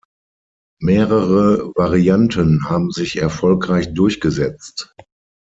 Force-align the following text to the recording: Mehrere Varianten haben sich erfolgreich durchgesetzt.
Mehrere 0.81 1.71
Varianten 1.75 2.67
haben 2.67 2.89
sich 2.89 3.17
erfolgreich 3.17 3.93
durchgesetzt. 3.93 4.95